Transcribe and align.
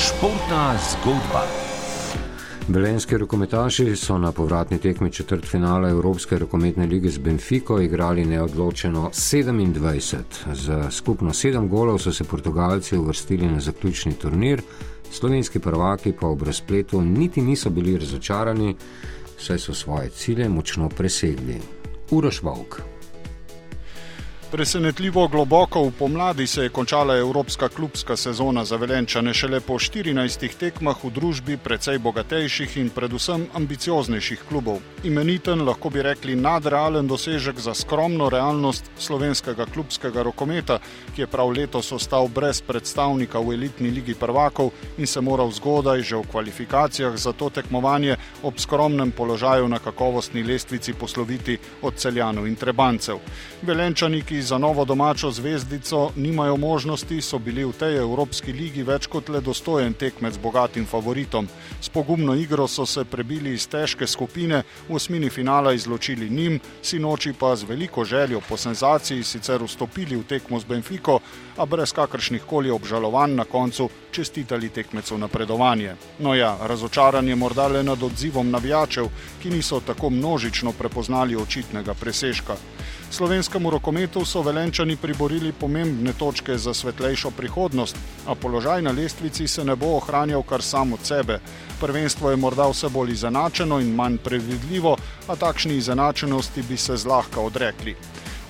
Športna 0.00 0.78
zgodba. 0.90 1.42
Velenski 2.68 3.18
rokometaši 3.18 3.96
so 3.96 4.18
na 4.18 4.32
povratni 4.32 4.78
tekmi 4.78 5.12
četrt 5.12 5.44
finala 5.44 5.88
Evropske 5.88 6.38
rokometne 6.38 6.86
lige 6.86 7.10
z 7.10 7.18
Benfico 7.18 7.80
igrali 7.80 8.24
neodločeno 8.24 9.10
27. 9.12 10.16
Za 10.52 10.90
skupno 10.90 11.32
sedem 11.32 11.68
golov 11.68 11.98
so 11.98 12.12
se 12.12 12.24
Portugalci 12.24 12.96
uvrstili 12.96 13.46
na 13.46 13.60
zaključni 13.60 14.12
turnir, 14.12 14.62
slovenski 15.10 15.58
prvaki 15.58 16.12
pa 16.20 16.26
ob 16.26 16.42
razpletu 16.42 17.00
niti 17.00 17.42
niso 17.42 17.70
bili 17.70 17.98
razočarani, 17.98 18.76
saj 19.38 19.58
so 19.58 19.74
svoje 19.74 20.08
cilje 20.08 20.48
močno 20.48 20.88
presegli. 20.88 21.60
Uroš 22.10 22.42
Vovk. 22.42 22.80
Presenetljivo 24.50 25.28
globoko 25.28 25.82
v 25.82 25.92
pomladi 25.98 26.46
se 26.46 26.62
je 26.62 26.68
končala 26.68 27.16
evropska 27.16 27.68
klubska 27.68 28.16
sezona 28.16 28.64
za 28.64 28.76
Velenčane 28.76 29.34
šele 29.34 29.60
po 29.60 29.74
14 29.74 30.58
tekmah 30.58 31.04
v 31.04 31.10
družbi 31.10 31.56
precej 31.56 31.98
bogatejših 31.98 32.76
in 32.76 32.88
predvsem 32.90 33.46
ambicioznejših 33.54 34.42
klubov. 34.48 34.80
Imeniten, 35.04 35.62
lahko 35.62 35.90
bi 35.90 36.02
rekli, 36.02 36.34
nadrealen 36.36 37.06
dosežek 37.06 37.60
za 37.62 37.74
skromno 37.74 38.28
realnost 38.28 38.90
slovenskega 38.98 39.66
klubskega 39.70 40.22
rokometa, 40.22 40.80
ki 41.14 41.22
je 41.22 41.30
prav 41.30 41.52
letos 41.54 41.92
ostal 41.92 42.26
brez 42.28 42.60
predstavnika 42.60 43.38
v 43.38 43.54
elitni 43.54 43.90
ligi 43.90 44.14
prvakov 44.18 44.72
in 44.98 45.06
se 45.06 45.20
moral 45.20 45.54
zgodaj 45.54 46.02
že 46.02 46.16
v 46.16 46.26
kvalifikacijah 46.26 47.16
za 47.16 47.32
to 47.32 47.50
tekmovanje 47.50 48.16
ob 48.42 48.58
skromnem 48.58 49.12
položaju 49.12 49.68
na 49.68 49.78
kakovostni 49.78 50.42
lestvici 50.42 50.92
posloviti 50.92 51.58
od 51.82 51.94
celjanov 51.94 52.50
in 52.50 52.56
trebancev. 52.56 53.22
Velenčani, 53.62 54.22
ki 54.22 54.39
za 54.42 54.58
novo 54.58 54.84
domačo 54.84 55.30
zvezdico 55.30 56.10
nimajo 56.16 56.56
možnosti, 56.56 57.20
so 57.22 57.38
bili 57.38 57.64
v 57.64 57.72
tej 57.72 57.96
Evropski 57.98 58.52
ligi 58.52 58.82
več 58.82 59.06
kot 59.06 59.28
le 59.28 59.40
dostojen 59.40 59.94
tekmec 59.94 60.34
z 60.34 60.38
bogatim 60.42 60.86
favoritom. 60.86 61.48
S 61.80 61.88
pogumno 61.88 62.34
igro 62.34 62.68
so 62.68 62.86
se 62.86 63.04
prebili 63.04 63.54
iz 63.54 63.66
težke 63.68 64.06
skupine, 64.06 64.62
v 64.88 64.94
osmini 64.94 65.30
finala 65.30 65.72
izločili 65.72 66.30
njim, 66.30 66.60
sinoči 66.82 67.32
pa 67.32 67.56
z 67.56 67.64
veliko 67.68 68.04
željo 68.04 68.40
po 68.48 68.56
senzaciji 68.56 69.24
sicer 69.24 69.62
vstopili 69.62 70.16
v 70.16 70.24
tekmo 70.24 70.60
z 70.60 70.64
Benfico, 70.64 71.20
a 71.56 71.66
brez 71.66 71.92
kakršnih 71.92 72.42
koli 72.46 72.70
obžalovanj 72.70 73.34
na 73.34 73.44
koncu 73.44 73.88
čestitali 74.10 74.68
tekmecu 74.68 75.18
napredovanje. 75.18 75.94
No 76.18 76.34
ja, 76.34 76.56
razočaran 76.62 77.28
je 77.28 77.36
morda 77.36 77.68
le 77.68 77.82
nad 77.82 78.02
odzivom 78.02 78.50
navijačev, 78.50 79.08
ki 79.42 79.50
niso 79.50 79.80
tako 79.80 80.10
množično 80.10 80.72
prepoznali 80.72 81.36
očitnega 81.36 81.94
presežka. 81.94 82.56
Slovenskemu 83.10 83.70
rokometu 83.70 84.24
so 84.30 84.42
velenčani 84.46 84.94
priborili 84.96 85.50
pomembne 85.52 86.12
točke 86.12 86.54
za 86.58 86.74
svetlejšo 86.74 87.30
prihodnost, 87.34 87.96
a 88.26 88.34
položaj 88.34 88.82
na 88.82 88.90
lestvici 88.90 89.48
se 89.48 89.64
ne 89.64 89.74
bo 89.76 89.96
ohranjal 89.96 90.42
kar 90.42 90.62
samo 90.62 90.94
od 90.94 91.06
sebe. 91.06 91.40
Prvenstvo 91.80 92.30
je 92.30 92.36
morda 92.36 92.68
vse 92.70 92.88
bolj 92.88 93.10
izenačeno 93.12 93.80
in 93.80 93.90
manj 93.94 94.20
previdljivo, 94.24 94.96
a 95.26 95.36
takšni 95.36 95.76
izenačenosti 95.76 96.62
bi 96.62 96.76
se 96.76 96.96
zlahka 96.96 97.40
odrekli. 97.40 97.96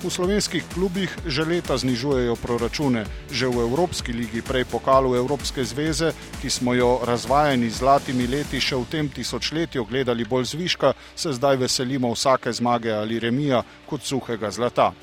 V 0.03 0.09
slovenskih 0.09 0.63
klubih 0.73 1.17
že 1.25 1.45
leta 1.45 1.77
znižujejo 1.77 2.35
proračune, 2.35 3.05
že 3.31 3.49
v 3.49 3.65
Evropski 3.65 4.13
ligi, 4.13 4.41
prej 4.41 4.65
pokalu 4.65 5.15
Evropske 5.15 5.65
zveze, 5.65 6.13
ki 6.41 6.49
smo 6.49 6.73
jo 6.73 6.99
razvajeni 7.05 7.69
z 7.69 7.77
zlatimi 7.77 8.27
leti 8.27 8.61
še 8.61 8.77
v 8.77 8.85
tem 8.85 9.09
tisočletju 9.09 9.85
gledali 9.85 10.25
bolj 10.25 10.45
zviška, 10.53 10.93
se 11.15 11.33
zdaj 11.33 11.57
veselimo 11.57 12.13
vsake 12.13 12.53
zmage 12.53 12.93
ali 12.93 13.19
remija 13.19 13.63
kot 13.89 14.05
suhega 14.05 14.51
zlata. 14.51 14.93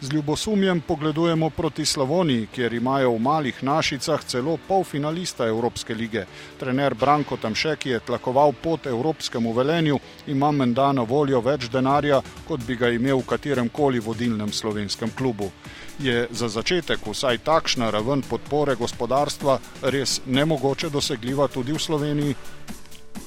Z 0.00 0.12
ljubosumjem 0.12 0.80
pogledujemo 0.80 1.50
proti 1.50 1.86
Slavoniji, 1.86 2.46
kjer 2.54 2.74
imajo 2.74 3.10
v 3.10 3.18
malih 3.18 3.62
našicah 3.62 4.24
celo 4.24 4.56
polfinalista 4.68 5.46
Evropske 5.46 5.94
lige. 5.94 6.24
Trener 6.58 6.94
Branko 6.94 7.36
Tamšek 7.36 7.86
je 7.86 8.00
tlakoval 8.00 8.52
pot 8.62 8.86
Evropskemu 8.86 9.52
velenju, 9.52 9.98
ima 10.26 10.50
menda 10.50 10.92
na 10.92 11.02
voljo 11.02 11.40
več 11.40 11.68
denarja, 11.68 12.22
kot 12.48 12.62
bi 12.66 12.76
ga 12.76 12.88
imel 12.94 13.18
v 13.18 13.26
katerem 13.26 13.68
koli 13.68 13.98
vodilnem 14.00 14.52
slovenskem 14.52 15.10
klubu. 15.18 15.50
Je 15.98 16.28
za 16.30 16.48
začetek 16.48 17.02
vsaj 17.06 17.38
takšna 17.38 17.90
raven 17.90 18.22
podpore 18.22 18.76
gospodarstva 18.78 19.58
res 19.82 20.20
nemogoče 20.26 20.90
dosegljiva 20.94 21.48
tudi 21.48 21.72
v 21.72 21.82
Sloveniji? 21.82 22.36